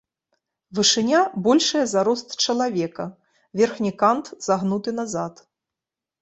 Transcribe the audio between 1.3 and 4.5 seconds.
большая за рост чалавека, верхні кант